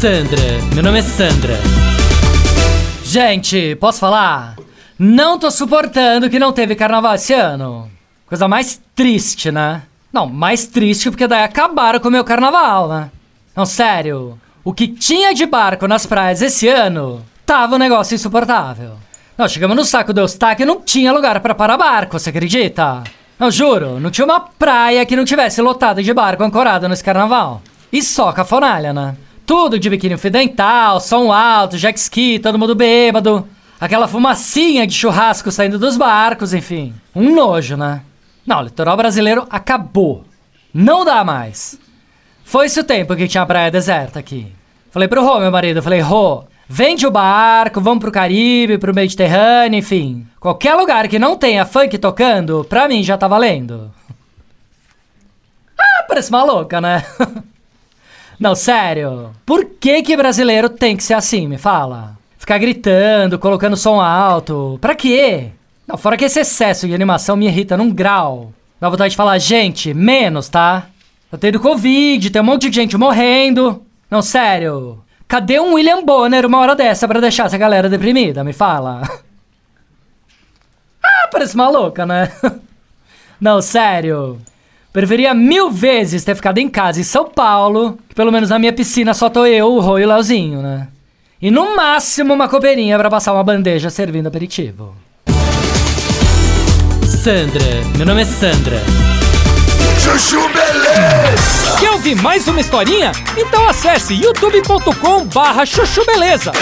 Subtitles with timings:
[0.00, 0.42] Sandra,
[0.74, 1.54] meu nome é Sandra.
[3.02, 4.54] Gente, posso falar?
[4.98, 7.90] Não tô suportando que não teve carnaval esse ano.
[8.26, 9.84] Coisa mais triste, né?
[10.12, 13.10] Não, mais triste porque daí acabaram com o meu carnaval, né?
[13.56, 14.38] Não, sério.
[14.62, 18.98] O que tinha de barco nas praias esse ano tava um negócio insuportável.
[19.38, 23.02] Não, chegamos no saco do Eustáquio e não tinha lugar para parar barco, você acredita?
[23.38, 27.62] Não, juro, não tinha uma praia que não tivesse lotada de barco ancorado nesse carnaval.
[27.90, 29.16] E só cafonalha, né?
[29.46, 33.46] Tudo de biquíni fio dental, som alto, jet ski, todo mundo bêbado.
[33.80, 36.92] Aquela fumacinha de churrasco saindo dos barcos, enfim.
[37.14, 38.02] Um nojo, né?
[38.44, 40.24] Não, o litoral brasileiro acabou.
[40.74, 41.78] Não dá mais.
[42.44, 44.52] Foi-se o tempo que tinha praia deserta aqui.
[44.90, 49.78] Falei pro Rô, meu marido, falei, Rô, vende o barco, vamos pro Caribe, pro Mediterrâneo,
[49.78, 50.26] enfim.
[50.40, 53.92] Qualquer lugar que não tenha funk tocando, pra mim já tá valendo.
[55.78, 57.04] Ah, parece maluca, né?
[58.38, 59.30] Não, sério.
[59.44, 62.16] Por que que brasileiro tem que ser assim, me fala?
[62.38, 64.78] Ficar gritando, colocando som alto.
[64.80, 65.50] Pra quê?
[65.86, 68.52] Não, fora que esse excesso de animação me irrita num grau.
[68.80, 70.86] Dá vontade de falar, gente, menos, tá?
[71.30, 73.82] Eu tenho Covid, tem um monte de gente morrendo.
[74.10, 75.02] Não, sério.
[75.26, 78.44] Cadê um William Bonner uma hora dessa pra deixar essa galera deprimida?
[78.44, 79.02] Me fala.
[81.08, 82.32] Ah, parece maluca, né?
[83.40, 84.40] Não, sério.
[84.96, 88.72] Preferia mil vezes ter ficado em casa em São Paulo, que pelo menos na minha
[88.72, 90.88] piscina só tô eu, o Rô e o Leozinho, né?
[91.38, 94.96] E no máximo uma copeirinha para passar uma bandeja servindo aperitivo.
[97.22, 97.60] Sandra,
[97.98, 98.80] meu nome é Sandra.
[100.00, 101.78] Chuchu Beleza!
[101.78, 103.12] Quer ouvir mais uma historinha?
[103.36, 106.52] Então acesse youtube.com barra chuchu beleza.